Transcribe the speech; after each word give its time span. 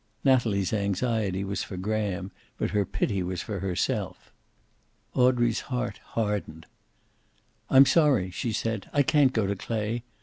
Natalie's 0.23 0.73
anxiety 0.73 1.43
was 1.43 1.61
for 1.61 1.77
Graham, 1.77 2.31
but 2.57 2.71
her 2.71 2.85
pity 2.85 3.21
was 3.21 3.43
for 3.43 3.59
herself. 3.59 4.31
Audrey's 5.13 5.59
heart 5.69 5.99
hardened. 6.17 6.65
"I'm 7.69 7.85
sorry," 7.85 8.31
she 8.31 8.51
said. 8.51 8.89
"I 8.93 9.03
can't 9.03 9.31
go 9.31 9.45
to 9.45 9.55
Clay. 9.55 10.01